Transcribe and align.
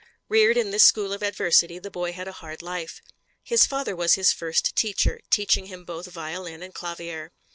Reared 0.29 0.57
in 0.57 0.71
this 0.71 0.81
school 0.81 1.13
of 1.13 1.21
adversity 1.21 1.77
the 1.77 1.91
boy 1.91 2.11
had 2.11 2.27
a 2.27 2.31
hard 2.31 2.63
life. 2.63 3.03
His 3.43 3.67
father 3.67 3.95
was 3.95 4.15
his 4.15 4.33
first 4.33 4.75
teacher, 4.75 5.19
teaching 5.29 5.67
him 5.67 5.85
both 5.85 6.07
violin 6.07 6.63
and 6.63 6.73
clavier. 6.73 7.29